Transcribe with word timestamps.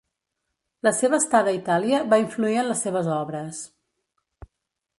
La 0.87 0.93
seva 0.99 1.19
estada 1.23 1.51
a 1.51 1.57
Itàlia 1.57 1.99
va 2.13 2.19
influir 2.23 2.57
en 2.63 2.67
les 2.71 2.81
seves 2.87 3.11
obres. 3.17 3.61